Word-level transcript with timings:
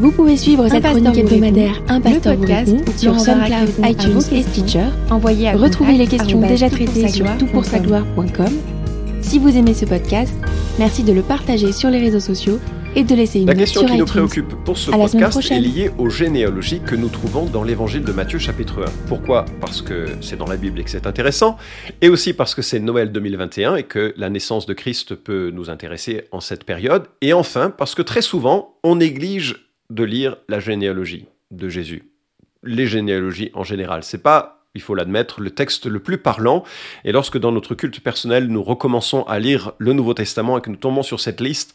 Vous 0.00 0.12
pouvez 0.12 0.38
suivre 0.38 0.66
cette 0.66 0.82
chronique 0.82 1.18
hebdomadaire 1.18 1.82
Un 1.88 2.00
pasteur 2.00 2.34
vous 2.34 2.46
répond 2.46 2.82
sur 2.96 3.20
SoundCloud, 3.20 3.68
iTunes 3.84 4.22
et 4.32 4.42
Stitcher. 4.42 4.86
Retrouvez 5.10 5.98
les 5.98 6.06
questions 6.06 6.40
déjà 6.40 6.70
traitées 6.70 7.06
sur 7.08 7.26
toutpoursagloire.com. 7.36 8.48
Si 9.20 9.38
vous 9.38 9.54
aimez 9.54 9.74
ce 9.74 9.84
podcast, 9.84 10.32
merci 10.78 11.02
de 11.02 11.12
le 11.12 11.20
partager 11.20 11.72
sur 11.72 11.90
les 11.90 11.98
réseaux 11.98 12.20
sociaux 12.20 12.58
et 12.96 13.04
de 13.04 13.14
laisser 13.14 13.40
une 13.40 13.46
La 13.48 13.52
note 13.52 13.60
question 13.60 13.82
sur 13.82 13.90
qui 13.90 13.98
nous 13.98 14.06
préoccupe 14.06 14.54
pour 14.64 14.78
ce 14.78 14.90
À 14.90 14.96
podcast 14.96 15.38
est 15.50 15.60
liée 15.60 15.90
aux 15.98 16.08
généalogies 16.08 16.80
que 16.80 16.94
nous 16.94 17.08
trouvons 17.08 17.44
dans 17.44 17.62
l'évangile 17.62 18.02
de 18.02 18.12
Matthieu 18.12 18.38
chapitre 18.38 18.84
1. 18.84 19.06
Pourquoi? 19.06 19.44
Parce 19.60 19.82
que 19.82 20.06
c'est 20.22 20.38
dans 20.38 20.46
la 20.46 20.56
Bible 20.56 20.80
et 20.80 20.84
que 20.84 20.90
c'est 20.90 21.06
intéressant, 21.06 21.58
et 22.00 22.08
aussi 22.08 22.32
parce 22.32 22.54
que 22.54 22.62
c'est 22.62 22.80
Noël 22.80 23.12
2021 23.12 23.76
et 23.76 23.82
que 23.82 24.14
la 24.16 24.30
naissance 24.30 24.64
de 24.64 24.72
Christ 24.72 25.14
peut 25.14 25.50
nous 25.54 25.68
intéresser 25.68 26.22
en 26.32 26.40
cette 26.40 26.64
période, 26.64 27.08
et 27.20 27.34
enfin 27.34 27.68
parce 27.68 27.94
que 27.94 28.00
très 28.00 28.22
souvent 28.22 28.76
on 28.82 28.96
néglige 28.96 29.69
de 29.90 30.04
lire 30.04 30.36
la 30.48 30.60
généalogie 30.60 31.26
de 31.50 31.68
Jésus. 31.68 32.10
Les 32.62 32.86
généalogies 32.86 33.50
en 33.54 33.64
général. 33.64 34.02
C'est 34.02 34.22
pas 34.22 34.60
il 34.74 34.80
faut 34.80 34.94
l'admettre, 34.94 35.40
le 35.40 35.50
texte 35.50 35.86
le 35.86 35.98
plus 35.98 36.18
parlant. 36.18 36.62
Et 37.04 37.12
lorsque 37.12 37.38
dans 37.38 37.52
notre 37.52 37.74
culte 37.74 38.00
personnel, 38.00 38.46
nous 38.46 38.62
recommençons 38.62 39.24
à 39.24 39.38
lire 39.38 39.72
le 39.78 39.92
Nouveau 39.92 40.14
Testament 40.14 40.58
et 40.58 40.60
que 40.60 40.70
nous 40.70 40.76
tombons 40.76 41.02
sur 41.02 41.20
cette 41.20 41.40
liste, 41.40 41.74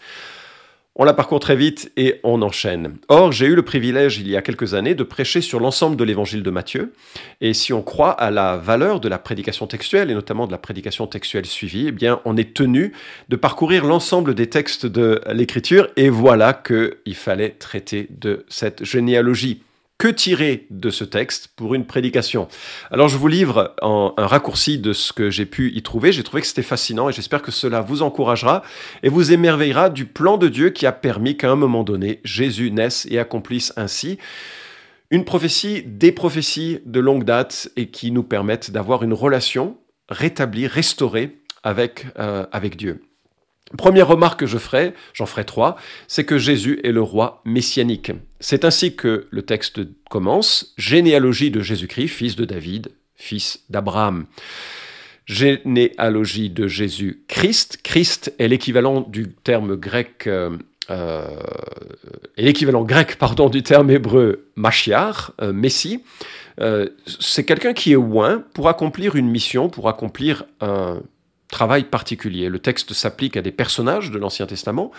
on 0.95 1.03
la 1.03 1.13
parcourt 1.13 1.41
très 1.41 1.57
vite 1.57 1.91
et 1.97 2.21
on 2.23 2.41
enchaîne. 2.41 2.95
Or, 3.09 3.33
j'ai 3.33 3.47
eu 3.47 3.55
le 3.55 3.63
privilège 3.63 4.17
il 4.17 4.29
y 4.29 4.37
a 4.37 4.41
quelques 4.41 4.73
années 4.73 4.95
de 4.95 5.03
prêcher 5.03 5.41
sur 5.41 5.59
l'ensemble 5.59 5.97
de 5.97 6.03
l'évangile 6.05 6.41
de 6.41 6.49
Matthieu. 6.49 6.93
Et 7.41 7.53
si 7.53 7.73
on 7.73 7.81
croit 7.81 8.11
à 8.11 8.31
la 8.31 8.55
valeur 8.55 9.01
de 9.01 9.09
la 9.09 9.19
prédication 9.19 9.67
textuelle, 9.67 10.09
et 10.09 10.13
notamment 10.13 10.47
de 10.47 10.53
la 10.53 10.57
prédication 10.57 11.05
textuelle 11.05 11.45
suivie, 11.45 11.87
eh 11.89 11.91
bien, 11.91 12.21
on 12.23 12.37
est 12.37 12.53
tenu 12.53 12.93
de 13.27 13.35
parcourir 13.35 13.83
l'ensemble 13.83 14.35
des 14.35 14.47
textes 14.47 14.85
de 14.85 15.19
l'écriture. 15.33 15.89
Et 15.97 16.07
voilà 16.07 16.53
qu'il 16.53 17.15
fallait 17.15 17.49
traiter 17.49 18.07
de 18.09 18.45
cette 18.47 18.85
généalogie. 18.85 19.63
Que 19.97 20.09
tirer 20.09 20.67
de 20.71 20.89
ce 20.89 21.05
texte 21.05 21.49
pour 21.55 21.73
une 21.73 21.85
prédication 21.85 22.49
Alors 22.91 23.07
je 23.07 23.17
vous 23.17 23.29
livre 23.29 23.75
en 23.81 24.13
un 24.17 24.27
raccourci 24.27 24.77
de 24.77 24.91
ce 24.91 25.13
que 25.13 25.29
j'ai 25.29 25.45
pu 25.45 25.71
y 25.73 25.81
trouver. 25.83 26.11
J'ai 26.11 26.23
trouvé 26.23 26.41
que 26.41 26.47
c'était 26.47 26.63
fascinant 26.63 27.07
et 27.07 27.13
j'espère 27.13 27.41
que 27.41 27.51
cela 27.51 27.79
vous 27.79 28.01
encouragera 28.01 28.61
et 29.03 29.09
vous 29.09 29.31
émerveillera 29.31 29.89
du 29.89 30.05
plan 30.05 30.37
de 30.37 30.49
Dieu 30.49 30.71
qui 30.71 30.85
a 30.85 30.91
permis 30.91 31.37
qu'à 31.37 31.49
un 31.49 31.55
moment 31.55 31.83
donné, 31.83 32.19
Jésus 32.25 32.71
naisse 32.71 33.07
et 33.09 33.19
accomplisse 33.19 33.71
ainsi 33.77 34.17
une 35.11 35.23
prophétie, 35.23 35.83
des 35.85 36.11
prophéties 36.11 36.79
de 36.85 36.99
longue 36.99 37.23
date 37.23 37.69
et 37.77 37.87
qui 37.87 38.11
nous 38.11 38.23
permettent 38.23 38.71
d'avoir 38.71 39.03
une 39.03 39.13
relation 39.13 39.77
rétablie, 40.09 40.67
restaurée 40.67 41.39
avec, 41.63 42.05
euh, 42.19 42.45
avec 42.51 42.75
Dieu. 42.75 43.01
Première 43.77 44.07
remarque 44.07 44.41
que 44.41 44.45
je 44.45 44.59
ferai, 44.59 44.93
j'en 45.13 45.25
ferai 45.25 45.43
trois, 45.43 45.75
c'est 46.07 46.23
que 46.23 46.37
Jésus 46.37 46.79
est 46.83 46.91
le 46.91 47.01
roi 47.01 47.41
messianique. 47.45 48.11
C'est 48.39 48.63
ainsi 48.63 48.95
que 48.95 49.27
le 49.31 49.41
texte 49.41 49.81
commence, 50.09 50.73
généalogie 50.77 51.49
de 51.49 51.61
Jésus-Christ, 51.61 52.09
fils 52.09 52.35
de 52.35 52.45
David, 52.45 52.89
fils 53.15 53.63
d'Abraham. 53.69 54.27
Généalogie 55.25 56.51
de 56.51 56.67
Jésus-Christ. 56.67 57.79
Christ 57.83 58.35
est 58.37 58.47
l'équivalent 58.47 59.01
du 59.01 59.33
terme 59.33 59.75
grec, 59.75 60.27
euh, 60.27 60.55
euh, 60.91 61.27
l'équivalent 62.37 62.83
grec, 62.83 63.15
pardon, 63.17 63.49
du 63.49 63.63
terme 63.63 63.89
hébreu 63.89 64.51
Mashiach, 64.55 65.31
euh, 65.41 65.51
Messie. 65.51 66.03
C'est 67.19 67.43
quelqu'un 67.43 67.73
qui 67.73 67.91
est 67.91 67.97
oint 67.97 68.43
pour 68.53 68.69
accomplir 68.69 69.15
une 69.15 69.27
mission, 69.27 69.67
pour 69.67 69.89
accomplir 69.89 70.45
un 70.61 71.01
travail 71.55 71.85
particulier. 71.85 72.49
Le 72.49 72.59
texte 72.59 72.91
s'applique 72.91 73.37
à 73.37 73.41
des 73.41 73.53
personnages 73.53 74.11
de 74.11 74.17
l'Ancien 74.17 74.45
Testament 74.45 74.91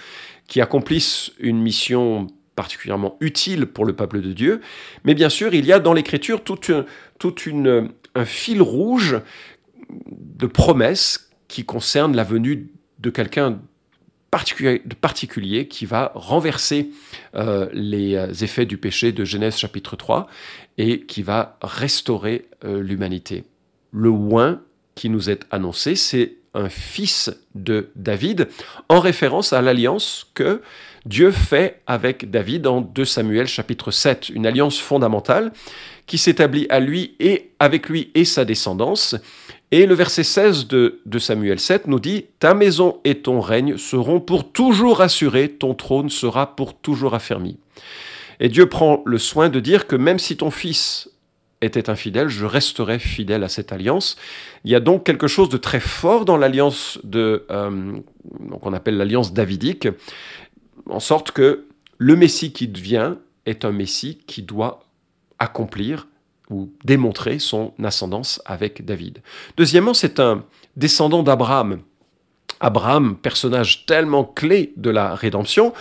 qui 0.48 0.62
accomplissent 0.62 1.30
une 1.38 1.60
mission 1.60 2.28
particulièrement 2.54 3.18
utile 3.20 3.66
pour 3.66 3.84
le 3.84 3.92
peuple 3.94 4.22
de 4.22 4.32
Dieu. 4.32 4.62
Mais 5.04 5.14
bien 5.14 5.28
sûr, 5.28 5.52
il 5.52 5.66
y 5.66 5.72
a 5.74 5.80
dans 5.80 5.92
l'Écriture 5.92 6.42
tout, 6.42 6.58
un, 6.70 8.24
fil 8.24 8.62
rouge 8.62 9.20
de 10.08 10.46
promesses 10.46 11.30
qui 11.46 11.66
concerne 11.66 12.16
la 12.16 12.24
venue 12.24 12.70
de 13.00 13.10
quelqu'un 13.10 13.50
de 13.50 14.94
particulier 14.94 15.68
qui 15.68 15.84
va 15.84 16.12
renverser 16.14 16.90
euh, 17.34 17.68
les 17.74 18.42
effets 18.42 18.64
du 18.64 18.78
péché 18.78 19.12
de 19.12 19.26
Genèse 19.26 19.58
chapitre 19.58 19.94
3 19.94 20.26
et 20.78 21.02
qui 21.02 21.22
va 21.22 21.58
restaurer 21.60 22.48
euh, 22.64 22.80
l'humanité. 22.80 23.44
Le 23.92 24.08
oint 24.08 24.62
qui 24.94 25.10
nous 25.10 25.30
est 25.30 25.46
annoncé, 25.50 25.94
c'est 25.94 26.36
un 26.56 26.68
fils 26.68 27.30
de 27.54 27.90
David, 27.94 28.48
en 28.88 28.98
référence 28.98 29.52
à 29.52 29.62
l'alliance 29.62 30.26
que 30.34 30.62
Dieu 31.04 31.30
fait 31.30 31.82
avec 31.86 32.30
David 32.30 32.66
en 32.66 32.80
2 32.80 33.04
Samuel 33.04 33.46
chapitre 33.46 33.92
7, 33.92 34.30
une 34.30 34.46
alliance 34.46 34.80
fondamentale 34.80 35.52
qui 36.06 36.18
s'établit 36.18 36.66
à 36.68 36.80
lui 36.80 37.14
et 37.20 37.50
avec 37.60 37.88
lui 37.88 38.10
et 38.14 38.24
sa 38.24 38.44
descendance. 38.44 39.14
Et 39.70 39.86
le 39.86 39.94
verset 39.94 40.24
16 40.24 40.66
de, 40.66 41.00
de 41.06 41.18
Samuel 41.18 41.60
7 41.60 41.86
nous 41.86 42.00
dit 42.00 42.26
Ta 42.40 42.54
maison 42.54 43.00
et 43.04 43.16
ton 43.16 43.40
règne 43.40 43.76
seront 43.76 44.20
pour 44.20 44.50
toujours 44.50 45.00
assurés, 45.00 45.48
ton 45.48 45.74
trône 45.74 46.10
sera 46.10 46.56
pour 46.56 46.74
toujours 46.74 47.14
affermi. 47.14 47.58
Et 48.40 48.48
Dieu 48.48 48.66
prend 48.66 49.02
le 49.06 49.18
soin 49.18 49.48
de 49.48 49.60
dire 49.60 49.86
que 49.86 49.96
même 49.96 50.18
si 50.18 50.36
ton 50.36 50.50
fils 50.50 51.10
était 51.66 51.90
infidèle, 51.90 52.28
je 52.28 52.46
resterai 52.46 52.98
fidèle 52.98 53.44
à 53.44 53.48
cette 53.48 53.72
alliance. 53.72 54.16
Il 54.64 54.70
y 54.70 54.74
a 54.74 54.80
donc 54.80 55.04
quelque 55.04 55.26
chose 55.26 55.48
de 55.48 55.56
très 55.56 55.80
fort 55.80 56.24
dans 56.24 56.36
l'alliance 56.36 56.98
de, 57.04 57.44
euh, 57.50 57.92
qu'on 58.60 58.72
appelle 58.72 58.96
l'alliance 58.96 59.32
davidique, 59.32 59.88
en 60.88 61.00
sorte 61.00 61.32
que 61.32 61.66
le 61.98 62.16
Messie 62.16 62.52
qui 62.52 62.66
vient 62.66 63.18
est 63.44 63.64
un 63.64 63.72
Messie 63.72 64.18
qui 64.26 64.42
doit 64.42 64.84
accomplir 65.38 66.08
ou 66.50 66.70
démontrer 66.84 67.38
son 67.38 67.72
ascendance 67.82 68.40
avec 68.44 68.84
David. 68.84 69.20
Deuxièmement, 69.56 69.94
c'est 69.94 70.20
un 70.20 70.44
descendant 70.76 71.22
d'Abraham. 71.22 71.80
Abraham, 72.60 73.16
personnage 73.16 73.84
tellement 73.86 74.24
clé 74.24 74.72
de 74.76 74.90
la 74.90 75.14
rédemption, 75.14 75.74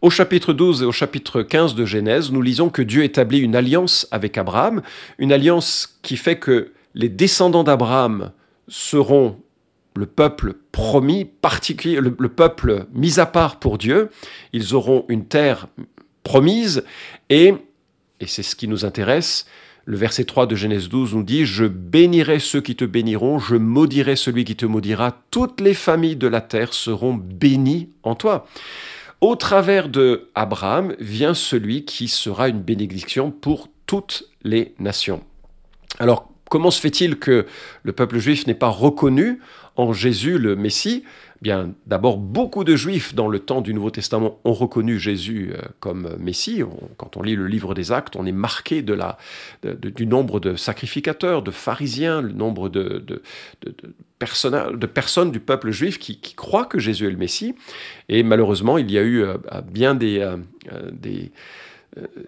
au 0.00 0.10
chapitre 0.10 0.52
12 0.52 0.82
et 0.82 0.84
au 0.84 0.92
chapitre 0.92 1.42
15 1.42 1.74
de 1.74 1.84
Genèse, 1.84 2.30
nous 2.30 2.42
lisons 2.42 2.70
que 2.70 2.82
Dieu 2.82 3.02
établit 3.04 3.38
une 3.38 3.56
alliance 3.56 4.06
avec 4.10 4.38
Abraham, 4.38 4.82
une 5.18 5.32
alliance 5.32 5.98
qui 6.02 6.16
fait 6.16 6.38
que 6.38 6.72
les 6.94 7.08
descendants 7.08 7.64
d'Abraham 7.64 8.32
seront 8.68 9.40
le 9.96 10.06
peuple 10.06 10.54
promis, 10.72 11.24
particulier, 11.24 12.00
le, 12.00 12.14
le, 12.16 12.28
peuple 12.28 12.86
mis 12.92 13.18
à 13.18 13.26
part 13.26 13.58
pour 13.58 13.78
Dieu. 13.78 14.10
Ils 14.52 14.74
auront 14.74 15.04
une 15.08 15.26
terre 15.26 15.66
promise 16.22 16.84
et, 17.30 17.54
et 18.20 18.26
c'est 18.26 18.44
ce 18.44 18.54
qui 18.54 18.68
nous 18.68 18.84
intéresse, 18.84 19.46
le 19.88 19.96
verset 19.96 20.24
3 20.24 20.46
de 20.46 20.54
Genèse 20.54 20.90
12 20.90 21.14
nous 21.14 21.22
dit 21.22 21.46
Je 21.46 21.64
bénirai 21.64 22.40
ceux 22.40 22.60
qui 22.60 22.76
te 22.76 22.84
béniront, 22.84 23.38
je 23.38 23.56
maudirai 23.56 24.16
celui 24.16 24.44
qui 24.44 24.54
te 24.54 24.66
maudira, 24.66 25.22
toutes 25.30 25.62
les 25.62 25.72
familles 25.72 26.16
de 26.16 26.26
la 26.26 26.42
terre 26.42 26.74
seront 26.74 27.14
bénies 27.14 27.88
en 28.02 28.14
toi. 28.14 28.46
Au 29.20 29.34
travers 29.34 29.88
de 29.88 30.30
Abraham 30.36 30.94
vient 31.00 31.34
celui 31.34 31.84
qui 31.84 32.06
sera 32.06 32.48
une 32.48 32.62
bénédiction 32.62 33.32
pour 33.32 33.68
toutes 33.86 34.30
les 34.44 34.74
nations. 34.78 35.24
Alors, 35.98 36.28
comment 36.48 36.70
se 36.70 36.80
fait-il 36.80 37.18
que 37.18 37.46
le 37.82 37.92
peuple 37.92 38.18
juif 38.18 38.46
n'ait 38.46 38.54
pas 38.54 38.68
reconnu 38.68 39.40
en 39.76 39.92
Jésus 39.92 40.38
le 40.38 40.56
Messie? 40.56 41.04
Bien, 41.40 41.72
d'abord, 41.86 42.16
beaucoup 42.18 42.64
de 42.64 42.74
Juifs 42.74 43.14
dans 43.14 43.28
le 43.28 43.38
temps 43.38 43.60
du 43.60 43.72
Nouveau 43.72 43.92
Testament 43.92 44.40
ont 44.44 44.52
reconnu 44.52 44.98
Jésus 44.98 45.52
comme 45.78 46.16
Messie. 46.18 46.62
quand 46.96 47.16
on 47.16 47.22
lit 47.22 47.36
le 47.36 47.46
livre 47.46 47.74
des 47.74 47.92
Actes, 47.92 48.16
on 48.16 48.26
est 48.26 48.32
marqué 48.32 48.82
de 48.82 48.92
la, 48.92 49.18
du 49.62 50.06
nombre 50.06 50.40
de 50.40 50.56
sacrificateurs, 50.56 51.42
de 51.42 51.52
pharisiens, 51.52 52.22
le 52.22 52.32
nombre 52.32 52.68
de, 52.68 52.98
de, 53.06 53.22
de 53.60 54.86
personnes 54.86 55.30
du 55.30 55.38
peuple 55.38 55.70
juif 55.70 56.00
qui, 56.00 56.18
croient 56.34 56.66
que 56.66 56.80
Jésus 56.80 57.06
est 57.06 57.12
le 57.12 57.16
Messie. 57.16 57.54
Et 58.08 58.24
malheureusement, 58.24 58.76
il 58.76 58.90
y 58.90 58.98
a 58.98 59.04
eu 59.04 59.24
bien 59.70 59.94
des, 59.94 60.28
des 60.90 61.30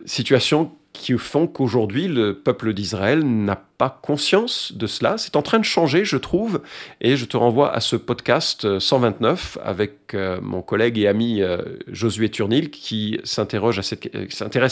situations 0.05 0.71
qui 0.93 1.17
font 1.17 1.47
qu'aujourd'hui 1.47 2.09
le 2.09 2.35
peuple 2.35 2.75
d'Israël 2.75 3.25
n'a 3.25 3.57
pas 3.57 4.01
conscience 4.03 4.73
de 4.73 4.87
cela. 4.87 5.17
C'est 5.19 5.37
en 5.37 5.43
train 5.43 5.59
de 5.59 5.65
changer, 5.65 6.05
je 6.05 6.17
trouve, 6.17 6.61
et 7.01 7.17
je 7.17 7.25
te 7.25 7.37
renvoie 7.37 7.73
à 7.73 7.81
ce 7.81 7.97
podcast 7.97 8.79
129 8.79 9.59
avec 9.63 10.15
euh, 10.15 10.41
mon 10.43 10.63
collègue 10.63 10.99
et 10.99 11.07
ami 11.07 11.43
euh, 11.43 11.59
Josué 11.89 12.29
Turnil 12.29 12.71
qui 12.71 13.19
euh, 13.19 13.25
s'intéresse 13.25 13.79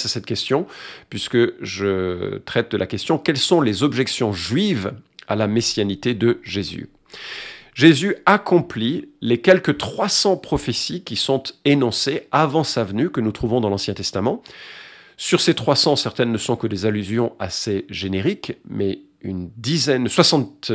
à 0.04 0.08
cette 0.08 0.26
question, 0.26 0.66
puisque 1.08 1.38
je 1.62 2.38
traite 2.38 2.72
de 2.72 2.76
la 2.76 2.86
question 2.86 3.18
quelles 3.18 3.38
sont 3.38 3.60
les 3.60 3.82
objections 3.82 4.32
juives 4.32 4.92
à 5.28 5.36
la 5.36 5.46
messianité 5.46 6.14
de 6.14 6.40
Jésus? 6.42 6.90
Jésus 7.74 8.16
accomplit 8.26 9.08
les 9.20 9.38
quelques 9.38 9.78
300 9.78 10.38
prophéties 10.38 11.04
qui 11.04 11.14
sont 11.14 11.44
énoncées 11.64 12.26
avant 12.32 12.64
sa 12.64 12.82
venue 12.82 13.08
que 13.08 13.20
nous 13.20 13.30
trouvons 13.30 13.60
dans 13.60 13.70
l'Ancien 13.70 13.94
Testament. 13.94 14.42
Sur 15.18 15.40
ces 15.40 15.54
300, 15.54 15.96
certaines 15.96 16.30
ne 16.30 16.38
sont 16.38 16.54
que 16.54 16.68
des 16.68 16.86
allusions 16.86 17.34
assez 17.40 17.86
génériques, 17.90 18.52
mais 18.68 19.00
une 19.20 19.50
dizaine, 19.56 20.08
60, 20.08 20.70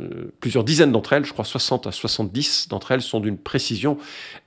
euh, 0.00 0.32
plusieurs 0.38 0.62
dizaines 0.62 0.92
d'entre 0.92 1.12
elles, 1.14 1.24
je 1.24 1.32
crois 1.32 1.44
60 1.44 1.88
à 1.88 1.92
70 1.92 2.68
d'entre 2.68 2.92
elles, 2.92 3.02
sont 3.02 3.18
d'une 3.18 3.36
précision 3.36 3.98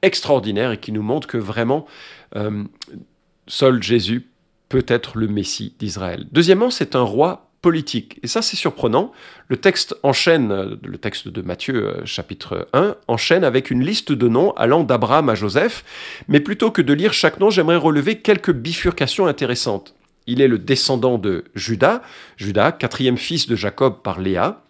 extraordinaire 0.02 0.72
et 0.72 0.80
qui 0.80 0.94
nous 0.94 1.04
montrent 1.04 1.28
que 1.28 1.38
vraiment 1.38 1.86
euh, 2.38 2.64
seul 3.46 3.84
Jésus 3.84 4.30
peut 4.70 4.86
être 4.88 5.18
le 5.18 5.28
Messie 5.28 5.76
d'Israël. 5.80 6.28
Deuxièmement, 6.32 6.70
c'est 6.70 6.96
un 6.96 7.04
roi 7.04 7.52
Et 7.74 8.28
ça, 8.28 8.42
c'est 8.42 8.56
surprenant. 8.56 9.12
Le 9.48 9.58
texte 9.58 9.96
enchaîne, 10.04 10.78
le 10.84 10.98
texte 10.98 11.28
de 11.28 11.42
Matthieu 11.42 11.88
euh, 11.88 12.06
chapitre 12.06 12.68
1, 12.74 12.96
enchaîne 13.08 13.44
avec 13.44 13.72
une 13.72 13.84
liste 13.84 14.12
de 14.12 14.28
noms 14.28 14.52
allant 14.52 14.84
d'Abraham 14.84 15.30
à 15.30 15.36
Joseph. 15.36 15.84
Mais 16.28 16.40
plutôt 16.40 16.70
que 16.70 16.82
de 16.82 16.94
lire 16.94 17.14
chaque 17.14 17.40
nom, 17.40 17.50
j'aimerais 17.50 17.76
relever 17.76 18.20
quelques 18.20 18.52
bifurcations 18.52 19.26
intéressantes. 19.26 19.96
Il 20.28 20.42
est 20.42 20.48
le 20.48 20.60
descendant 20.60 21.18
de 21.18 21.46
Judas, 21.56 22.02
Judas, 22.38 22.72
quatrième 22.72 23.18
fils 23.18 23.48
de 23.48 23.56
Jacob 23.56 24.02
par 24.04 24.20
Léa. 24.20 24.62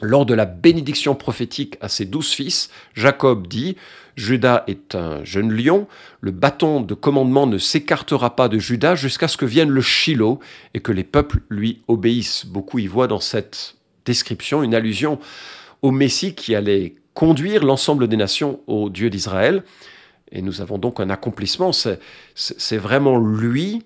Lors 0.00 0.26
de 0.26 0.34
la 0.34 0.44
bénédiction 0.44 1.14
prophétique 1.14 1.76
à 1.80 1.88
ses 1.88 2.04
douze 2.04 2.32
fils, 2.32 2.68
Jacob 2.94 3.46
dit 3.46 3.76
Judas 4.16 4.64
est 4.66 4.94
un 4.94 5.24
jeune 5.24 5.52
lion, 5.52 5.86
le 6.20 6.30
bâton 6.30 6.80
de 6.80 6.94
commandement 6.94 7.46
ne 7.46 7.58
s'écartera 7.58 8.36
pas 8.36 8.48
de 8.48 8.58
Judas 8.58 8.94
jusqu'à 8.94 9.28
ce 9.28 9.36
que 9.36 9.44
vienne 9.44 9.70
le 9.70 9.80
Shiloh 9.80 10.38
et 10.72 10.80
que 10.80 10.92
les 10.92 11.04
peuples 11.04 11.40
lui 11.50 11.82
obéissent. 11.88 12.46
Beaucoup 12.46 12.78
y 12.78 12.86
voient 12.86 13.08
dans 13.08 13.20
cette 13.20 13.76
description 14.04 14.62
une 14.62 14.74
allusion 14.74 15.18
au 15.82 15.90
Messie 15.90 16.34
qui 16.34 16.54
allait 16.54 16.94
conduire 17.14 17.64
l'ensemble 17.64 18.08
des 18.08 18.16
nations 18.16 18.60
au 18.66 18.90
Dieu 18.90 19.10
d'Israël. 19.10 19.62
Et 20.32 20.42
nous 20.42 20.60
avons 20.60 20.78
donc 20.78 21.00
un 21.00 21.10
accomplissement. 21.10 21.72
C'est 21.72 22.76
vraiment 22.76 23.18
lui 23.18 23.82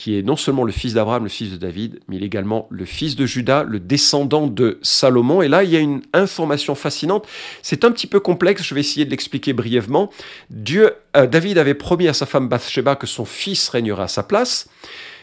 qui 0.00 0.16
est 0.16 0.22
non 0.22 0.36
seulement 0.36 0.64
le 0.64 0.72
fils 0.72 0.94
d'Abraham, 0.94 1.24
le 1.24 1.28
fils 1.28 1.50
de 1.50 1.58
David, 1.58 2.00
mais 2.08 2.16
il 2.16 2.22
est 2.22 2.26
également 2.26 2.66
le 2.70 2.86
fils 2.86 3.16
de 3.16 3.26
Judas, 3.26 3.64
le 3.64 3.78
descendant 3.78 4.46
de 4.46 4.78
Salomon. 4.80 5.42
Et 5.42 5.48
là, 5.48 5.62
il 5.62 5.68
y 5.68 5.76
a 5.76 5.78
une 5.78 6.00
information 6.14 6.74
fascinante. 6.74 7.28
C'est 7.60 7.84
un 7.84 7.92
petit 7.92 8.06
peu 8.06 8.18
complexe, 8.18 8.62
je 8.62 8.74
vais 8.74 8.80
essayer 8.80 9.04
de 9.04 9.10
l'expliquer 9.10 9.52
brièvement. 9.52 10.08
Dieu, 10.48 10.94
euh, 11.18 11.26
David 11.26 11.58
avait 11.58 11.74
promis 11.74 12.08
à 12.08 12.14
sa 12.14 12.24
femme 12.24 12.48
Bathsheba 12.48 12.96
que 12.96 13.06
son 13.06 13.26
fils 13.26 13.68
régnera 13.68 14.04
à 14.04 14.08
sa 14.08 14.22
place. 14.22 14.70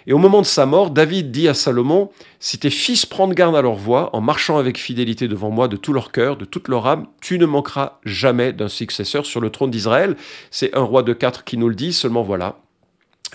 Et 0.05 0.13
au 0.13 0.19
moment 0.19 0.41
de 0.41 0.45
sa 0.45 0.67
mort, 0.67 0.91
David 0.91 1.31
dit 1.31 1.47
à 1.47 1.55
Salomon, 1.55 2.11
Si 2.39 2.59
tes 2.59 2.69
fils 2.69 3.07
prennent 3.07 3.33
garde 3.33 3.55
à 3.55 3.63
leur 3.63 3.73
voix, 3.73 4.15
en 4.15 4.21
marchant 4.21 4.59
avec 4.59 4.77
fidélité 4.77 5.27
devant 5.27 5.49
moi 5.49 5.67
de 5.67 5.75
tout 5.75 5.91
leur 5.91 6.11
cœur, 6.11 6.37
de 6.37 6.45
toute 6.45 6.67
leur 6.67 6.85
âme, 6.85 7.07
tu 7.19 7.39
ne 7.39 7.47
manqueras 7.47 7.97
jamais 8.05 8.53
d'un 8.53 8.69
successeur 8.69 9.25
sur 9.25 9.41
le 9.41 9.49
trône 9.49 9.71
d'Israël. 9.71 10.15
C'est 10.51 10.75
un 10.77 10.83
roi 10.83 11.01
de 11.01 11.13
quatre 11.13 11.45
qui 11.45 11.57
nous 11.57 11.67
le 11.67 11.73
dit, 11.73 11.93
seulement 11.93 12.21
voilà, 12.21 12.59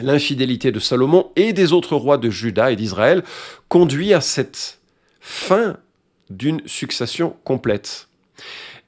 l'infidélité 0.01 0.73
de 0.73 0.79
Salomon 0.79 1.31
et 1.37 1.53
des 1.53 1.73
autres 1.73 1.97
rois 1.97 2.19
de 2.19 2.31
Juda 2.31 2.71
et 2.71 2.77
d'Israël 2.77 3.23
conduit 3.69 4.15
à 4.15 4.21
cette 4.21 4.79
fin 5.21 5.77
d'une 6.31 6.61
succession 6.67 7.37
complète. 7.45 8.09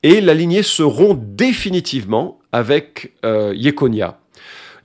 Et 0.03 0.21
la 0.21 0.35
lignée 0.35 0.63
se 0.63 0.83
rompt 0.83 1.19
définitivement 1.37 2.39
avec 2.53 3.13
euh, 3.25 3.53
Yekonia. 3.55 4.19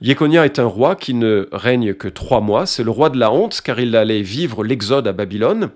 est 0.02 0.58
un 0.58 0.64
roi 0.64 0.96
qui 0.96 1.14
ne 1.14 1.48
règne 1.52 1.94
que 1.94 2.08
trois 2.08 2.40
mois. 2.40 2.66
C'est 2.66 2.84
le 2.84 2.90
roi 2.90 3.10
de 3.10 3.18
la 3.18 3.32
honte 3.32 3.60
car 3.60 3.80
il 3.80 3.96
allait 3.96 4.22
vivre 4.22 4.64
l'exode 4.64 5.06
à 5.06 5.12
Babylone. 5.12 5.70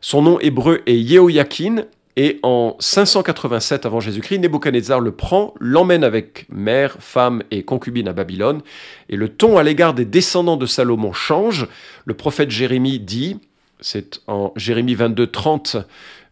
Son 0.00 0.22
nom 0.22 0.40
hébreu 0.40 0.80
est 0.86 0.96
Yehoyakin 0.96 1.84
et 2.16 2.40
en 2.42 2.76
587 2.80 3.86
avant 3.86 4.00
Jésus-Christ, 4.00 4.40
Nebuchadnezzar 4.40 5.00
le 5.00 5.12
prend, 5.12 5.54
l'emmène 5.60 6.04
avec 6.04 6.46
mère, 6.50 6.96
femme 6.98 7.42
et 7.50 7.62
concubine 7.62 8.08
à 8.08 8.12
Babylone, 8.12 8.62
et 9.08 9.16
le 9.16 9.28
ton 9.28 9.58
à 9.58 9.62
l'égard 9.62 9.94
des 9.94 10.04
descendants 10.04 10.56
de 10.56 10.66
Salomon 10.66 11.12
change. 11.12 11.68
Le 12.04 12.14
prophète 12.14 12.50
Jérémie 12.50 12.98
dit, 12.98 13.38
c'est 13.80 14.20
en 14.26 14.52
Jérémie 14.56 14.94
22, 14.94 15.26
30 15.28 15.76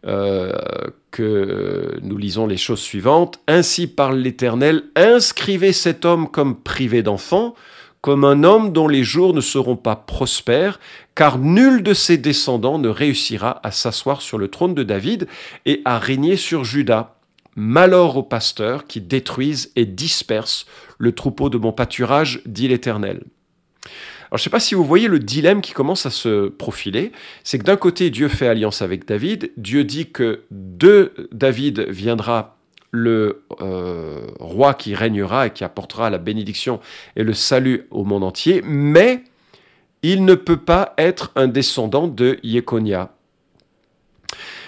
euh, 0.05 0.53
que 1.11 1.99
nous 2.03 2.17
lisons 2.17 2.47
les 2.47 2.57
choses 2.57 2.79
suivantes. 2.79 3.39
Ainsi 3.47 3.87
parle 3.87 4.19
l'Éternel, 4.19 4.83
inscrivez 4.95 5.73
cet 5.73 6.05
homme 6.05 6.29
comme 6.29 6.55
privé 6.55 7.01
d'enfant, 7.03 7.55
comme 8.01 8.23
un 8.23 8.43
homme 8.43 8.71
dont 8.71 8.87
les 8.87 9.03
jours 9.03 9.33
ne 9.33 9.41
seront 9.41 9.75
pas 9.75 9.95
prospères, 9.95 10.79
car 11.15 11.37
nul 11.37 11.83
de 11.83 11.93
ses 11.93 12.17
descendants 12.17 12.79
ne 12.79 12.89
réussira 12.89 13.59
à 13.63 13.71
s'asseoir 13.71 14.21
sur 14.21 14.37
le 14.37 14.47
trône 14.47 14.73
de 14.73 14.83
David 14.83 15.27
et 15.65 15.81
à 15.85 15.99
régner 15.99 16.37
sur 16.37 16.63
Juda. 16.63 17.15
Malheur 17.55 18.15
aux 18.15 18.23
pasteurs 18.23 18.85
qui 18.87 19.01
détruisent 19.01 19.71
et 19.75 19.85
dispersent 19.85 20.65
le 20.97 21.11
troupeau 21.11 21.49
de 21.49 21.57
mon 21.57 21.73
pâturage, 21.73 22.41
dit 22.45 22.69
l'Éternel. 22.69 23.23
Alors, 24.29 24.37
je 24.37 24.41
ne 24.41 24.43
sais 24.43 24.49
pas 24.51 24.59
si 24.59 24.75
vous 24.75 24.85
voyez 24.85 25.07
le 25.07 25.19
dilemme 25.19 25.61
qui 25.61 25.73
commence 25.73 26.05
à 26.05 26.11
se 26.11 26.49
profiler. 26.49 27.11
C'est 27.43 27.57
que 27.57 27.63
d'un 27.63 27.77
côté, 27.77 28.11
Dieu 28.11 28.27
fait 28.27 28.47
alliance 28.47 28.83
avec 28.83 29.07
David. 29.07 29.51
Dieu 29.57 29.83
dit 29.83 30.11
que 30.11 30.43
de 30.51 31.13
David 31.31 31.87
viendra 31.89 32.58
le 32.91 33.43
euh, 33.61 34.27
roi 34.39 34.73
qui 34.73 34.95
régnera 34.95 35.47
et 35.47 35.49
qui 35.51 35.63
apportera 35.63 36.09
la 36.09 36.17
bénédiction 36.17 36.79
et 37.15 37.23
le 37.23 37.33
salut 37.33 37.87
au 37.91 38.03
monde 38.03 38.23
entier. 38.23 38.61
Mais 38.65 39.23
il 40.01 40.25
ne 40.25 40.35
peut 40.35 40.57
pas 40.57 40.93
être 40.97 41.31
un 41.35 41.47
descendant 41.47 42.07
de 42.07 42.39
Yekonia. 42.43 43.11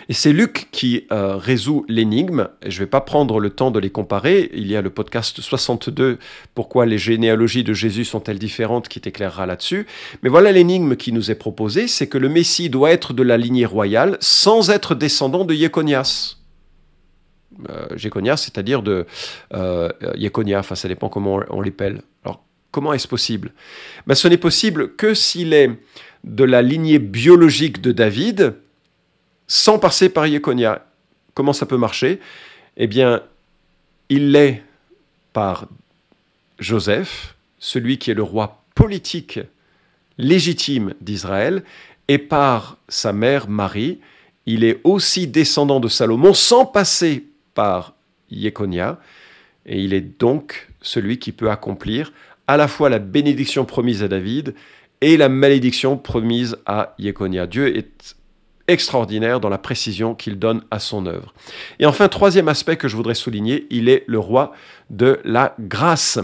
Et 0.09 0.13
c'est 0.13 0.33
Luc 0.33 0.67
qui 0.71 1.07
euh, 1.11 1.37
résout 1.37 1.85
l'énigme. 1.87 2.49
Je 2.65 2.75
ne 2.75 2.79
vais 2.79 2.89
pas 2.89 2.99
prendre 2.99 3.39
le 3.39 3.49
temps 3.49 3.71
de 3.71 3.79
les 3.79 3.91
comparer. 3.91 4.49
Il 4.53 4.67
y 4.67 4.75
a 4.75 4.81
le 4.81 4.89
podcast 4.89 5.39
62, 5.39 6.17
Pourquoi 6.53 6.85
les 6.85 6.97
généalogies 6.97 7.63
de 7.63 7.71
Jésus 7.71 8.03
sont-elles 8.03 8.39
différentes, 8.39 8.89
qui 8.89 8.99
t'éclairera 8.99 9.45
là-dessus. 9.45 9.87
Mais 10.21 10.29
voilà 10.29 10.51
l'énigme 10.51 10.97
qui 10.97 11.13
nous 11.13 11.31
est 11.31 11.35
proposée, 11.35 11.87
c'est 11.87 12.07
que 12.07 12.17
le 12.17 12.27
Messie 12.27 12.69
doit 12.69 12.91
être 12.91 13.13
de 13.13 13.23
la 13.23 13.37
lignée 13.37 13.65
royale 13.65 14.17
sans 14.19 14.69
être 14.69 14.95
descendant 14.95 15.45
de 15.45 15.53
Yéconias. 15.53 16.40
Euh, 17.69 17.97
c'est-à-dire 18.37 18.81
de 18.81 19.05
euh, 19.53 19.89
enfin 20.55 20.75
ça 20.75 20.87
dépend 20.87 21.09
comment 21.09 21.35
on, 21.35 21.57
on 21.57 21.61
l'appelle. 21.61 22.01
Alors 22.23 22.43
Comment 22.71 22.93
est-ce 22.93 23.07
possible? 23.07 23.51
Ben, 24.07 24.15
Ce 24.15 24.27
n'est 24.27 24.37
possible 24.37 24.95
que 24.95 25.13
s'il 25.13 25.53
est 25.53 25.69
de 26.23 26.43
la 26.43 26.61
lignée 26.61 26.99
biologique 26.99 27.81
de 27.81 27.91
David, 27.91 28.55
sans 29.47 29.77
passer 29.77 30.07
par 30.09 30.27
Yekonia. 30.27 30.85
Comment 31.33 31.53
ça 31.53 31.65
peut 31.65 31.77
marcher? 31.77 32.19
Eh 32.77 32.87
bien, 32.87 33.21
il 34.09 34.31
l'est 34.31 34.63
par 35.33 35.67
Joseph, 36.59 37.35
celui 37.59 37.97
qui 37.97 38.11
est 38.11 38.15
le 38.15 38.23
roi 38.23 38.63
politique 38.75 39.39
légitime 40.17 40.93
d'Israël, 41.01 41.63
et 42.07 42.17
par 42.17 42.77
sa 42.87 43.11
mère 43.11 43.49
Marie, 43.49 43.99
il 44.45 44.63
est 44.63 44.79
aussi 44.83 45.27
descendant 45.27 45.79
de 45.79 45.87
Salomon 45.87 46.33
sans 46.33 46.65
passer 46.65 47.25
par 47.53 47.95
Yekonia, 48.29 48.99
et 49.65 49.81
il 49.81 49.93
est 49.93 50.19
donc 50.19 50.69
celui 50.81 51.19
qui 51.19 51.31
peut 51.31 51.51
accomplir 51.51 52.13
à 52.47 52.57
la 52.57 52.67
fois 52.67 52.89
la 52.89 52.99
bénédiction 52.99 53.65
promise 53.65 54.03
à 54.03 54.07
David 54.07 54.55
et 55.01 55.17
la 55.17 55.29
malédiction 55.29 55.97
promise 55.97 56.57
à 56.65 56.95
Yekonia. 56.97 57.47
Dieu 57.47 57.75
est 57.75 58.15
extraordinaire 58.67 59.39
dans 59.39 59.49
la 59.49 59.57
précision 59.57 60.15
qu'il 60.15 60.39
donne 60.39 60.63
à 60.71 60.79
son 60.79 61.05
œuvre. 61.05 61.33
Et 61.79 61.85
enfin, 61.85 62.07
troisième 62.07 62.47
aspect 62.47 62.77
que 62.77 62.87
je 62.87 62.95
voudrais 62.95 63.15
souligner, 63.15 63.67
il 63.69 63.89
est 63.89 64.03
le 64.07 64.19
roi 64.19 64.53
de 64.89 65.19
la 65.23 65.55
grâce. 65.59 66.19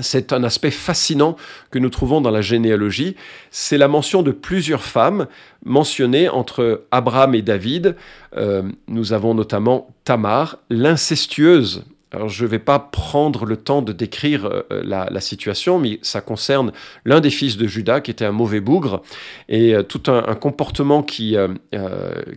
C'est 0.00 0.32
un 0.32 0.42
aspect 0.42 0.72
fascinant 0.72 1.36
que 1.70 1.78
nous 1.78 1.88
trouvons 1.88 2.20
dans 2.20 2.32
la 2.32 2.42
généalogie. 2.42 3.14
C'est 3.50 3.78
la 3.78 3.86
mention 3.86 4.22
de 4.22 4.32
plusieurs 4.32 4.82
femmes 4.82 5.28
mentionnées 5.64 6.28
entre 6.28 6.82
Abraham 6.90 7.34
et 7.34 7.42
David. 7.42 7.94
Euh, 8.36 8.62
nous 8.88 9.12
avons 9.12 9.34
notamment 9.34 9.88
Tamar, 10.04 10.58
l'incestueuse 10.70 11.84
alors 12.12 12.28
je 12.28 12.44
ne 12.44 12.48
vais 12.48 12.60
pas 12.60 12.78
prendre 12.78 13.44
le 13.44 13.56
temps 13.56 13.82
de 13.82 13.92
décrire 13.92 14.44
euh, 14.44 14.62
la, 14.84 15.20
situation, 15.20 15.80
mais 15.80 15.98
ça 16.02 16.20
concerne 16.20 16.70
l'un 17.04 17.18
des 17.18 17.30
fils 17.30 17.56
de 17.56 17.66
Judas 17.66 18.00
qui 18.00 18.12
était 18.12 18.24
un 18.24 18.30
mauvais 18.30 18.60
bougre 18.60 19.02
et 19.48 19.74
euh, 19.74 19.82
tout 19.82 20.08
un, 20.08 20.22
comportement 20.36 21.02
qui, 21.02 21.36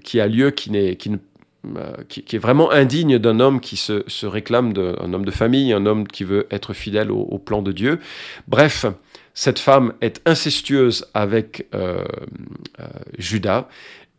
qui 0.03 0.19
a 0.19 0.27
lieu 0.27 0.49
qui, 0.49 0.71
n'est, 0.71 0.97
qui, 2.09 2.23
qui, 2.23 2.35
est 2.35 2.39
vraiment 2.39 2.71
indigne 2.71 3.17
d'un 3.17 3.39
homme 3.39 3.59
qui 3.59 3.77
se, 3.77 4.25
réclame 4.25 4.73
d'un 4.73 5.13
homme 5.13 5.25
de 5.25 5.31
famille, 5.31 5.73
un 5.73 5.85
homme 5.85 6.07
qui 6.07 6.23
veut 6.23 6.47
être 6.51 6.73
fidèle 6.73 7.11
au, 7.11 7.37
plan 7.39 7.61
de 7.61 7.71
Dieu. 7.71 7.99
Bref, 8.47 8.85
cette 9.33 9.59
femme 9.59 9.93
est 10.01 10.21
incestueuse 10.25 11.07
avec 11.13 11.67
Judas 13.17 13.67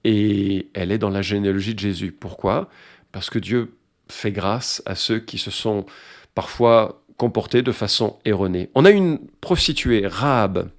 et 0.04 0.68
elle 0.74 0.92
est 0.92 0.98
dans 0.98 1.10
la 1.10 1.22
généalogie 1.22 1.74
de 1.74 1.80
Jésus. 1.80 2.12
Pourquoi? 2.12 2.68
Parce 3.12 3.30
que 3.30 3.38
Dieu 3.38 3.72
fait 4.08 4.32
grâce 4.32 4.82
à 4.86 4.94
ceux 4.94 5.18
qui 5.18 5.38
se 5.38 5.50
sont 5.50 5.86
parfois 6.34 7.02
comportés 7.16 7.62
de 7.62 7.72
façon 7.72 8.16
erronée. 8.24 8.70
On 8.74 8.84
a 8.84 8.90
une 8.90 9.18
prostituée, 9.40 10.06
Rahab. 10.06 10.70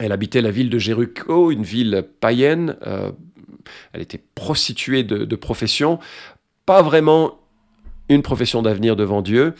Elle 0.00 0.12
habitait 0.12 0.40
la 0.40 0.50
ville 0.50 0.70
de 0.70 0.78
Jéricho, 0.78 1.50
une 1.50 1.62
ville 1.62 2.04
païenne. 2.20 2.76
Euh, 2.86 3.12
elle 3.92 4.00
était 4.00 4.22
prostituée 4.34 5.02
de, 5.02 5.36
profession. 5.36 5.98
Pas 6.66 6.82
vraiment 6.82 7.38
une 8.08 8.22
profession 8.22 8.62
d'avenir 8.62 8.96
devant 8.96 9.22
Dieu. 9.22 9.54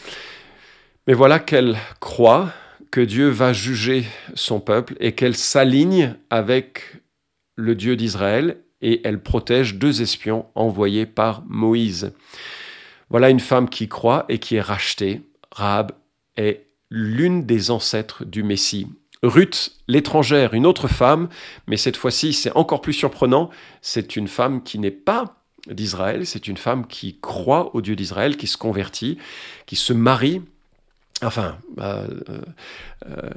Mais 1.07 1.15
voilà 1.15 1.39
qu'elle 1.39 1.77
croit 2.01 2.53
que 2.91 3.01
Dieu 3.01 3.29
va 3.29 3.53
juger 3.53 4.05
son 4.35 4.61
peuple 4.61 4.97
et 5.01 5.13
qu'elle 5.13 5.37
s'aligne 5.37 6.15
avec 6.31 7.01
le 7.57 7.75
Dieu 7.75 7.97
d'Israël 7.97 8.59
et 8.81 9.01
elle 9.05 9.23
protège 9.23 9.77
deux 9.77 10.03
espions 10.03 10.47
envoyés 10.55 11.07
par 11.07 11.43
Moïse. 11.47 12.13
Voilà 13.11 13.31
une 13.31 13.41
femme 13.41 13.69
qui 13.69 13.89
croit 13.89 14.25
et 14.29 14.39
qui 14.39 14.57
est 14.57 14.61
rachetée. 14.61 15.23
Rahab 15.51 15.93
est 16.37 16.67
l'une 16.91 17.45
des 17.45 17.71
ancêtres 17.71 18.25
du 18.25 18.43
Messie. 18.43 18.87
Ruth, 19.23 19.73
l'étrangère, 19.89 20.55
une 20.55 20.67
autre 20.67 20.89
femme, 20.89 21.29
mais 21.67 21.77
cette 21.77 21.97
fois-ci 21.97 22.33
c'est 22.33 22.55
encore 22.57 22.81
plus 22.81 22.93
surprenant, 22.93 23.51
c'est 23.83 24.17
une 24.17 24.29
femme 24.29 24.63
qui 24.63 24.79
n'est 24.79 24.91
pas 24.91 25.39
d'Israël, 25.69 26.27
c'est 26.27 26.49
une 26.49 26.57
femme 26.57 26.87
qui 26.87 27.19
croit 27.21 27.75
au 27.75 27.81
Dieu 27.81 27.97
d'Israël, 27.97 28.37
qui 28.37 28.47
se 28.47 28.57
convertit, 28.57 29.19
qui 29.67 29.77
se 29.77 29.93
marie, 29.93 30.43
enfin, 31.23 31.59
bah, 31.77 32.07
euh, 32.29 32.41
euh, 33.07 33.31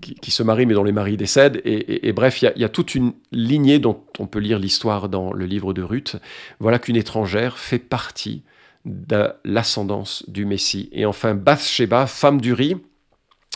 qui, 0.00 0.30
se 0.30 0.42
marie 0.42 0.66
mais 0.66 0.74
dont 0.74 0.84
les 0.84 0.92
maris 0.92 1.16
décèdent, 1.16 1.60
et, 1.64 2.12
bref, 2.12 2.42
il 2.42 2.52
y, 2.56 2.64
a 2.64 2.68
toute 2.68 2.94
une 2.94 3.12
lignée 3.30 3.78
dont 3.78 4.02
on 4.18 4.26
peut 4.26 4.40
lire 4.40 4.58
l'histoire 4.58 5.08
dans 5.08 5.32
le 5.32 5.46
livre 5.46 5.72
de 5.72 5.82
Ruth. 5.82 6.16
Voilà 6.58 6.78
qu'une 6.78 6.96
étrangère 6.96 7.58
fait 7.58 7.78
partie 7.78 8.42
de 8.84 9.30
l'ascendance 9.44 10.24
du 10.28 10.44
Messie. 10.44 10.88
Et 10.92 11.06
enfin, 11.06 11.34
Bathsheba, 11.34 12.06
femme 12.06 12.40
du 12.40 12.52
riz, 12.52 12.76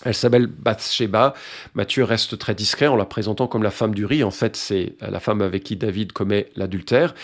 elle 0.04 0.14
s'appelle 0.14 0.46
Bathsheba. 0.46 1.34
Matthieu 1.74 2.04
reste 2.04 2.38
très 2.38 2.54
discret 2.54 2.86
en 2.86 2.96
la 2.96 3.06
présentant 3.06 3.46
comme 3.46 3.62
la 3.62 3.70
femme 3.70 3.94
du 3.94 4.04
riz. 4.04 4.22
En 4.22 4.30
fait, 4.30 4.56
c'est 4.56 4.96
la 5.00 5.20
femme 5.20 5.40
avec 5.40 5.64
qui 5.64 5.76
David 5.76 6.12
commet 6.12 6.50
l'adultère. 6.54 7.14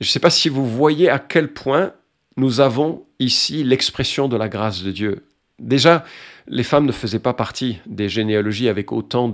Je 0.00 0.08
ne 0.08 0.10
sais 0.10 0.20
pas 0.20 0.30
si 0.30 0.48
vous 0.48 0.66
voyez 0.66 1.08
à 1.08 1.18
quel 1.18 1.52
point 1.52 1.92
nous 2.36 2.60
avons 2.60 3.06
ici 3.20 3.62
l'expression 3.62 4.26
de 4.28 4.36
la 4.36 4.48
grâce 4.48 4.82
de 4.82 4.90
Dieu. 4.90 5.24
Déjà, 5.60 6.04
les 6.48 6.64
femmes 6.64 6.86
ne 6.86 6.92
faisaient 6.92 7.20
pas 7.20 7.32
partie 7.32 7.78
des 7.86 8.08
généalogies 8.08 8.68
avec 8.68 8.90
autant 8.90 9.28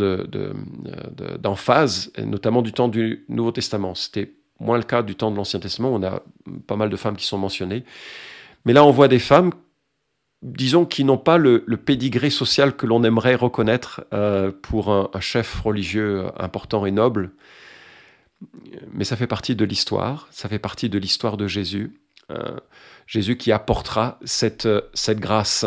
d'emphase, 1.40 2.12
de, 2.17 2.25
notamment 2.25 2.61
du 2.61 2.73
temps 2.73 2.88
du 2.88 3.25
Nouveau 3.29 3.52
Testament. 3.52 3.95
C'était 3.95 4.33
moins 4.61 4.76
le 4.76 4.85
cas 4.85 5.02
du 5.02 5.14
temps 5.14 5.31
de 5.31 5.37
l'Ancien 5.37 5.61
Testament. 5.61 5.95
On 5.95 6.02
a 6.02 6.23
pas 6.67 6.76
mal 6.76 6.90
de 6.90 6.97
femmes 6.97 7.17
qui 7.17 7.25
sont 7.25 7.38
mentionnées. 7.38 7.85
Mais 8.67 8.75
là, 8.75 8.85
on 8.85 8.90
voit 8.90 9.09
des 9.09 9.19
femmes 9.19 9.52
disons, 10.42 10.87
qui 10.87 11.04
n'ont 11.04 11.18
pas 11.18 11.38
le, 11.38 11.61
pédigré 11.76 12.30
social 12.30 12.75
que 12.75 12.87
l'on 12.87 13.04
aimerait 13.04 13.35
reconnaître 13.35 14.04
euh, 14.12 14.50
pour 14.62 14.90
un, 14.90 15.20
chef 15.20 15.61
religieux 15.61 16.26
important 16.38 16.87
et 16.87 16.90
noble. 16.90 17.32
Mais 18.92 19.04
ça 19.04 19.16
fait 19.16 19.26
partie 19.26 19.54
de 19.54 19.64
l'histoire, 19.64 20.28
ça 20.30 20.49
fait 20.49 20.59
partie 20.59 20.88
de 20.88 20.99
l'histoire 20.99 21.37
de 21.37 21.47
Jésus. 21.47 22.00
Euh, 22.30 22.56
Jésus 23.06 23.37
qui 23.37 23.50
apportera 23.52 24.18
cette, 24.25 24.68
cette 24.94 25.18
grâce. 25.18 25.66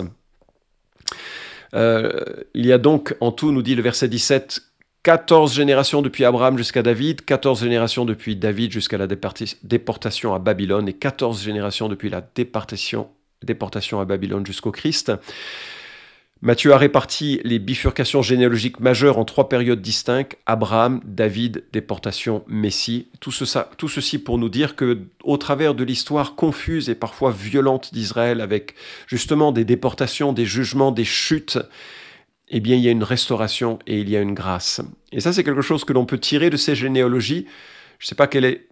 Euh, 1.74 2.22
il 2.54 2.66
y 2.66 2.72
a 2.72 2.78
donc 2.78 3.16
en 3.20 3.32
tout, 3.32 3.52
nous 3.52 3.62
dit 3.62 3.76
le 3.76 3.82
verset 3.82 4.08
17, 4.08 4.62
14 5.04 5.54
générations 5.54 6.02
depuis 6.02 6.24
Abraham 6.24 6.58
jusqu'à 6.58 6.82
David, 6.82 7.26
14 7.26 7.62
générations 7.62 8.06
depuis 8.06 8.36
David 8.38 8.72
jusqu'à 8.72 8.98
la 8.98 9.08
déportation 9.08 10.34
à 10.34 10.40
Babylone 10.40 10.88
et 10.88 10.94
14 10.94 11.44
générations 11.44 11.90
depuis 11.90 12.10
la 12.10 12.22
déportation 12.22 13.10
déportation 13.44 14.00
à 14.00 14.06
Babylone 14.06 14.46
jusqu'au 14.46 14.72
Christ. 14.72 15.12
Matthieu 16.44 16.74
a 16.74 16.78
réparti 16.78 17.40
les 17.46 17.58
bifurcations 17.58 18.22
généalogiques 18.22 18.82
majeures 18.82 19.18
en 19.18 19.24
trois 19.24 19.48
périodes 19.48 19.82
distinctes 19.82 20.38
Abraham, 20.46 21.00
David, 21.06 21.64
déportation, 21.72 22.44
Messie. 22.48 23.08
Tout, 23.22 23.32
tout 23.78 23.88
ceci 23.88 24.20
pour 24.20 24.38
nous 24.38 24.50
dire 24.50 24.76
que, 24.76 25.00
au 25.24 25.38
travers 25.38 25.74
de 25.74 25.86
l'histoire 25.86 26.36
confuse 26.36 26.90
et 26.90 26.96
parfois 26.96 27.32
violente 27.32 27.94
d'Israël, 27.94 28.42
avec 28.42 28.76
justement 29.08 29.54
des 29.54 29.64
déportations, 29.64 30.34
des 30.34 30.46
jugements, 30.46 30.92
des 30.92 31.06
chutes, 31.06 31.60
eh 32.50 32.60
bien, 32.60 32.76
il 32.76 32.82
y 32.82 32.90
a 32.90 32.92
une 32.92 33.06
restauration 33.06 33.80
et 33.88 34.02
il 34.02 34.10
y 34.10 34.18
a 34.18 34.22
une 34.22 34.34
grâce. 34.34 34.82
Et 35.14 35.22
ça, 35.22 35.32
c'est 35.32 35.46
quelque 35.46 35.62
chose 35.62 35.86
que 35.86 35.94
l'on 35.94 36.06
peut 36.06 36.20
tirer 36.20 36.50
de 36.50 36.58
ces 36.58 36.76
généalogies. 36.76 37.48
Je 38.00 38.06
ne 38.06 38.08
sais 38.10 38.16
pas 38.16 38.28
quel 38.28 38.44
est 38.44 38.68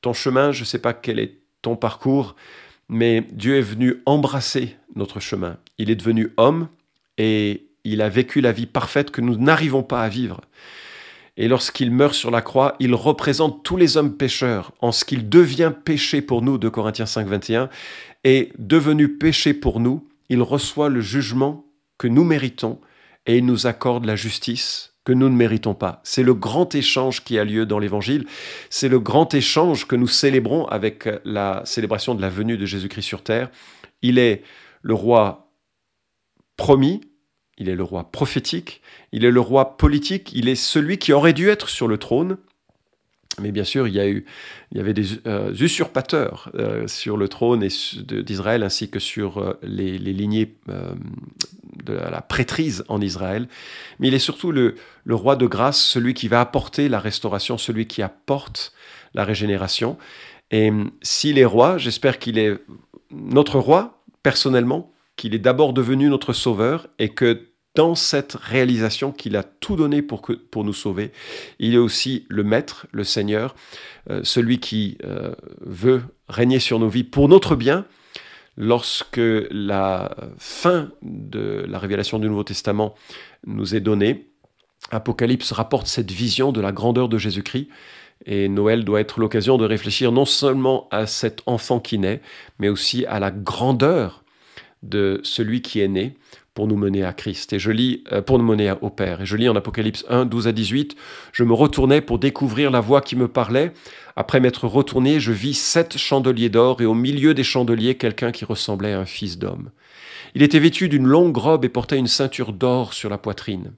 ton 0.00 0.14
chemin, 0.14 0.50
je 0.50 0.60
ne 0.60 0.64
sais 0.64 0.78
pas 0.78 0.94
quel 0.94 1.18
est 1.18 1.36
ton 1.60 1.76
parcours, 1.76 2.36
mais 2.92 3.26
Dieu 3.32 3.56
est 3.56 3.62
venu 3.62 4.02
embrasser 4.04 4.76
notre 4.94 5.18
chemin. 5.18 5.56
Il 5.78 5.90
est 5.90 5.96
devenu 5.96 6.32
homme 6.36 6.68
et 7.16 7.66
il 7.84 8.02
a 8.02 8.10
vécu 8.10 8.40
la 8.42 8.52
vie 8.52 8.66
parfaite 8.66 9.10
que 9.10 9.22
nous 9.22 9.36
n'arrivons 9.36 9.82
pas 9.82 10.02
à 10.02 10.08
vivre. 10.08 10.42
Et 11.38 11.48
lorsqu'il 11.48 11.90
meurt 11.90 12.14
sur 12.14 12.30
la 12.30 12.42
croix, 12.42 12.76
il 12.78 12.94
représente 12.94 13.64
tous 13.64 13.78
les 13.78 13.96
hommes 13.96 14.16
pécheurs 14.16 14.72
en 14.80 14.92
ce 14.92 15.06
qu'il 15.06 15.30
devient 15.30 15.72
péché 15.84 16.20
pour 16.20 16.42
nous, 16.42 16.58
de 16.58 16.68
Corinthiens 16.68 17.06
5, 17.06 17.26
21, 17.26 17.70
et 18.24 18.52
devenu 18.58 19.16
péché 19.16 19.54
pour 19.54 19.80
nous, 19.80 20.06
il 20.28 20.42
reçoit 20.42 20.90
le 20.90 21.00
jugement 21.00 21.64
que 21.96 22.08
nous 22.08 22.24
méritons 22.24 22.78
et 23.26 23.38
il 23.38 23.46
nous 23.46 23.66
accorde 23.66 24.04
la 24.04 24.16
justice 24.16 24.91
que 25.04 25.12
nous 25.12 25.28
ne 25.28 25.36
méritons 25.36 25.74
pas. 25.74 26.00
C'est 26.04 26.22
le 26.22 26.34
grand 26.34 26.74
échange 26.74 27.24
qui 27.24 27.38
a 27.38 27.44
lieu 27.44 27.66
dans 27.66 27.78
l'Évangile. 27.78 28.26
C'est 28.70 28.88
le 28.88 29.00
grand 29.00 29.34
échange 29.34 29.86
que 29.86 29.96
nous 29.96 30.06
célébrons 30.06 30.66
avec 30.66 31.08
la 31.24 31.62
célébration 31.64 32.14
de 32.14 32.22
la 32.22 32.28
venue 32.28 32.56
de 32.56 32.66
Jésus-Christ 32.66 33.02
sur 33.02 33.22
terre. 33.22 33.50
Il 34.02 34.18
est 34.18 34.42
le 34.82 34.94
roi 34.94 35.52
promis, 36.56 37.00
il 37.58 37.68
est 37.68 37.74
le 37.74 37.82
roi 37.82 38.10
prophétique, 38.10 38.82
il 39.12 39.24
est 39.24 39.30
le 39.30 39.40
roi 39.40 39.76
politique, 39.76 40.32
il 40.32 40.48
est 40.48 40.54
celui 40.54 40.98
qui 40.98 41.12
aurait 41.12 41.32
dû 41.32 41.48
être 41.48 41.68
sur 41.68 41.88
le 41.88 41.98
trône, 41.98 42.36
mais 43.40 43.50
bien 43.50 43.64
sûr, 43.64 43.88
il 43.88 43.94
y, 43.94 44.00
a 44.00 44.08
eu, 44.08 44.26
il 44.70 44.78
y 44.78 44.80
avait 44.80 44.92
des 44.92 45.06
euh, 45.26 45.54
usurpateurs 45.54 46.50
euh, 46.54 46.86
sur 46.86 47.16
le 47.16 47.28
trône 47.28 47.66
d'Israël 47.66 48.62
ainsi 48.62 48.90
que 48.90 48.98
sur 48.98 49.38
euh, 49.38 49.58
les, 49.62 49.98
lignées 49.98 50.54
de 51.82 51.94
la 51.94 52.20
prêtrise 52.20 52.84
en 52.88 53.00
Israël. 53.00 53.48
Mais 53.98 54.08
il 54.08 54.14
est 54.14 54.18
surtout 54.18 54.52
le, 54.52 54.76
roi 55.08 55.36
de 55.36 55.46
grâce, 55.46 55.80
celui 55.80 56.14
qui 56.14 56.28
va 56.28 56.40
apporter 56.40 56.88
la 56.88 56.98
restauration, 56.98 57.58
celui 57.58 57.86
qui 57.86 58.02
apporte 58.02 58.72
la 59.14 59.24
régénération. 59.24 59.98
Et 60.50 60.70
s'il 61.02 61.38
est 61.38 61.44
roi, 61.44 61.78
j'espère 61.78 62.18
qu'il 62.18 62.38
est 62.38 62.58
notre 63.10 63.58
roi, 63.58 64.02
personnellement, 64.22 64.92
qu'il 65.16 65.34
est 65.34 65.38
d'abord 65.38 65.72
devenu 65.72 66.08
notre 66.08 66.32
sauveur 66.32 66.86
et 66.98 67.10
que 67.10 67.52
dans 67.74 67.94
cette 67.94 68.34
réalisation 68.34 69.12
qu'il 69.12 69.36
a 69.36 69.42
tout 69.42 69.76
donné 69.76 70.02
pour, 70.02 70.22
que, 70.22 70.32
pour 70.32 70.64
nous 70.64 70.74
sauver. 70.74 71.10
Il 71.58 71.74
est 71.74 71.78
aussi 71.78 72.26
le 72.28 72.44
Maître, 72.44 72.86
le 72.92 73.04
Seigneur, 73.04 73.54
euh, 74.10 74.20
celui 74.24 74.58
qui 74.58 74.98
euh, 75.04 75.34
veut 75.60 76.02
régner 76.28 76.58
sur 76.58 76.78
nos 76.78 76.88
vies 76.88 77.04
pour 77.04 77.28
notre 77.28 77.56
bien. 77.56 77.86
Lorsque 78.56 79.20
la 79.50 80.14
fin 80.38 80.90
de 81.02 81.64
la 81.66 81.78
révélation 81.78 82.18
du 82.18 82.28
Nouveau 82.28 82.44
Testament 82.44 82.94
nous 83.46 83.74
est 83.74 83.80
donnée, 83.80 84.28
Apocalypse 84.90 85.52
rapporte 85.52 85.86
cette 85.86 86.10
vision 86.10 86.52
de 86.52 86.60
la 86.60 86.72
grandeur 86.72 87.08
de 87.08 87.18
Jésus-Christ. 87.18 87.68
Et 88.26 88.48
Noël 88.48 88.84
doit 88.84 89.00
être 89.00 89.20
l'occasion 89.20 89.56
de 89.56 89.64
réfléchir 89.64 90.12
non 90.12 90.26
seulement 90.26 90.86
à 90.90 91.06
cet 91.06 91.42
enfant 91.46 91.80
qui 91.80 91.98
naît, 91.98 92.20
mais 92.58 92.68
aussi 92.68 93.06
à 93.06 93.18
la 93.18 93.30
grandeur 93.30 94.22
de 94.82 95.20
celui 95.24 95.62
qui 95.62 95.80
est 95.80 95.88
né 95.88 96.16
pour 96.54 96.66
nous 96.66 96.76
mener 96.76 97.04
à 97.04 97.12
Christ. 97.12 97.52
Et 97.52 97.58
je 97.58 97.70
lis, 97.70 98.04
euh, 98.12 98.20
pour 98.20 98.38
nous 98.38 98.44
mener 98.44 98.74
au 98.80 98.90
Père. 98.90 99.22
Et 99.22 99.26
je 99.26 99.36
lis 99.36 99.48
en 99.48 99.56
Apocalypse 99.56 100.04
1, 100.08 100.26
12 100.26 100.48
à 100.48 100.52
18, 100.52 100.96
je 101.32 101.44
me 101.44 101.54
retournais 101.54 102.00
pour 102.00 102.18
découvrir 102.18 102.70
la 102.70 102.80
voix 102.80 103.00
qui 103.00 103.16
me 103.16 103.28
parlait. 103.28 103.72
Après 104.16 104.40
m'être 104.40 104.66
retourné, 104.66 105.20
je 105.20 105.32
vis 105.32 105.54
sept 105.54 105.96
chandeliers 105.96 106.50
d'or 106.50 106.82
et 106.82 106.86
au 106.86 106.94
milieu 106.94 107.32
des 107.34 107.44
chandeliers, 107.44 107.96
quelqu'un 107.96 108.32
qui 108.32 108.44
ressemblait 108.44 108.92
à 108.92 109.00
un 109.00 109.06
fils 109.06 109.38
d'homme. 109.38 109.70
Il 110.34 110.42
était 110.42 110.58
vêtu 110.58 110.88
d'une 110.88 111.06
longue 111.06 111.36
robe 111.36 111.64
et 111.64 111.68
portait 111.68 111.98
une 111.98 112.06
ceinture 112.06 112.52
d'or 112.52 112.92
sur 112.92 113.08
la 113.08 113.18
poitrine. 113.18 113.72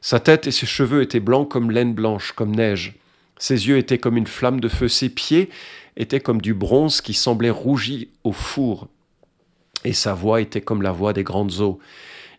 Sa 0.00 0.20
tête 0.20 0.46
et 0.46 0.50
ses 0.50 0.66
cheveux 0.66 1.02
étaient 1.02 1.20
blancs 1.20 1.48
comme 1.50 1.70
laine 1.70 1.94
blanche, 1.94 2.32
comme 2.32 2.54
neige. 2.54 2.94
Ses 3.38 3.68
yeux 3.68 3.78
étaient 3.78 3.98
comme 3.98 4.16
une 4.16 4.26
flamme 4.26 4.60
de 4.60 4.68
feu. 4.68 4.88
Ses 4.88 5.08
pieds 5.08 5.50
étaient 5.96 6.20
comme 6.20 6.40
du 6.40 6.54
bronze 6.54 7.00
qui 7.00 7.14
semblait 7.14 7.50
rougi 7.50 8.08
au 8.24 8.32
four. 8.32 8.88
Et 9.84 9.92
sa 9.92 10.14
voix 10.14 10.40
était 10.40 10.60
comme 10.60 10.82
la 10.82 10.92
voix 10.92 11.12
des 11.12 11.24
grandes 11.24 11.60
eaux. 11.60 11.78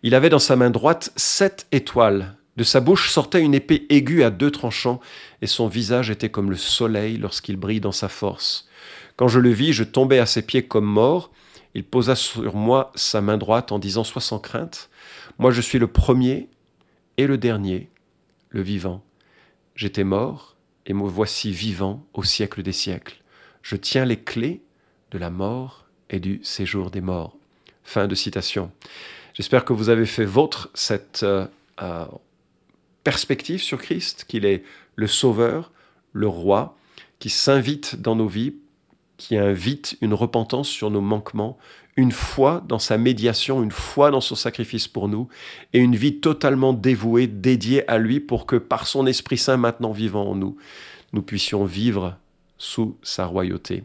Il 0.03 0.15
avait 0.15 0.29
dans 0.29 0.39
sa 0.39 0.55
main 0.55 0.69
droite 0.69 1.11
sept 1.15 1.67
étoiles. 1.71 2.35
De 2.57 2.63
sa 2.63 2.79
bouche 2.79 3.09
sortait 3.09 3.41
une 3.41 3.53
épée 3.53 3.85
aiguë 3.89 4.23
à 4.23 4.29
deux 4.29 4.51
tranchants, 4.51 4.99
et 5.41 5.47
son 5.47 5.67
visage 5.67 6.09
était 6.09 6.29
comme 6.29 6.49
le 6.49 6.57
soleil 6.57 7.17
lorsqu'il 7.17 7.57
brille 7.57 7.79
dans 7.79 7.91
sa 7.91 8.09
force. 8.09 8.67
Quand 9.15 9.27
je 9.27 9.39
le 9.39 9.49
vis, 9.51 9.73
je 9.73 9.83
tombai 9.83 10.19
à 10.19 10.25
ses 10.25 10.41
pieds 10.41 10.67
comme 10.67 10.85
mort. 10.85 11.31
Il 11.73 11.83
posa 11.83 12.15
sur 12.15 12.55
moi 12.55 12.91
sa 12.95 13.21
main 13.21 13.37
droite 13.37 13.71
en 13.71 13.79
disant 13.79 14.03
Sois 14.03 14.21
sans 14.21 14.39
crainte. 14.39 14.89
Moi 15.39 15.51
je 15.51 15.61
suis 15.61 15.79
le 15.79 15.87
premier 15.87 16.49
et 17.17 17.27
le 17.27 17.37
dernier, 17.37 17.89
le 18.49 18.61
vivant. 18.61 19.03
J'étais 19.75 20.03
mort, 20.03 20.57
et 20.85 20.93
me 20.93 21.07
voici 21.07 21.51
vivant 21.51 22.05
au 22.13 22.23
siècle 22.23 22.63
des 22.63 22.73
siècles. 22.73 23.21
Je 23.61 23.75
tiens 23.75 24.05
les 24.05 24.19
clés 24.19 24.61
de 25.11 25.17
la 25.17 25.29
mort 25.29 25.80
et 26.11 26.19
du 26.19 26.39
séjour 26.43 26.91
des 26.91 27.01
morts. 27.01 27.35
Fin 27.83 28.07
de 28.07 28.13
citation. 28.13 28.71
J'espère 29.33 29.65
que 29.65 29.73
vous 29.73 29.89
avez 29.89 30.05
fait 30.05 30.25
vôtre 30.25 30.69
cette 30.75 31.23
euh, 31.23 31.47
euh, 31.81 32.05
perspective 33.03 33.61
sur 33.61 33.81
Christ, 33.81 34.25
qu'il 34.27 34.45
est 34.45 34.63
le 34.95 35.07
Sauveur, 35.07 35.71
le 36.13 36.27
Roi, 36.27 36.77
qui 37.19 37.29
s'invite 37.29 37.99
dans 37.99 38.15
nos 38.15 38.27
vies, 38.27 38.55
qui 39.17 39.37
invite 39.37 39.97
une 40.01 40.13
repentance 40.13 40.67
sur 40.67 40.91
nos 40.91 41.01
manquements, 41.01 41.57
une 41.95 42.11
foi 42.11 42.63
dans 42.67 42.79
sa 42.79 42.97
médiation, 42.97 43.63
une 43.63 43.71
foi 43.71 44.11
dans 44.11 44.21
son 44.21 44.35
sacrifice 44.35 44.87
pour 44.87 45.07
nous, 45.07 45.27
et 45.73 45.79
une 45.79 45.95
vie 45.95 46.19
totalement 46.19 46.73
dévouée, 46.73 47.27
dédiée 47.27 47.89
à 47.89 47.97
lui, 47.97 48.19
pour 48.19 48.45
que 48.45 48.55
par 48.55 48.87
son 48.87 49.05
Esprit 49.07 49.37
Saint 49.37 49.57
maintenant 49.57 49.91
vivant 49.91 50.29
en 50.29 50.35
nous, 50.35 50.57
nous 51.13 51.21
puissions 51.21 51.65
vivre 51.65 52.17
sous 52.57 52.97
sa 53.01 53.25
royauté. 53.25 53.83